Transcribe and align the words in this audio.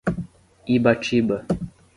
Ibatiba 0.75 1.37